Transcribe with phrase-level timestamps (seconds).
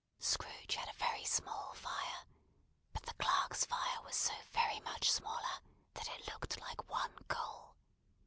[0.17, 2.23] Scrooge had a very small fire,
[2.91, 5.59] but the clerk's fire was so very much smaller
[5.93, 7.75] that it looked like one coal.